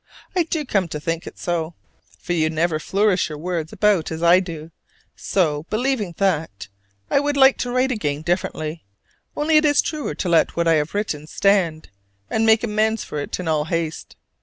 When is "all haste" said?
13.47-14.15